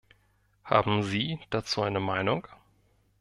Haben 0.63 1.03
Sie 1.03 1.37
dazu 1.51 1.83
eine 1.83 1.99
Meinung? 1.99 2.47